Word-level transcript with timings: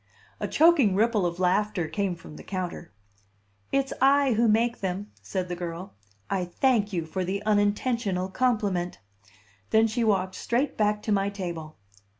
A 0.39 0.47
choking 0.47 0.95
ripple 0.95 1.27
of 1.27 1.37
laughter 1.39 1.87
came 1.87 2.15
from 2.15 2.35
the 2.35 2.41
counter. 2.43 2.91
"It's 3.71 3.93
I 4.01 4.33
who 4.33 4.47
make 4.47 4.79
them," 4.79 5.11
said 5.21 5.47
the 5.47 5.55
girl. 5.55 5.93
"I 6.27 6.43
thank 6.45 6.91
you 6.91 7.05
for 7.05 7.23
the 7.23 7.43
unintentional 7.45 8.27
compliment." 8.29 8.97
Then 9.69 9.85
she 9.85 10.03
walked 10.03 10.33
straight 10.33 10.75
back 10.75 11.03
to 11.03 11.11
my 11.11 11.29
table. 11.29 11.77